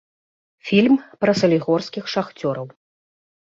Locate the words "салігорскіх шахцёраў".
1.41-2.67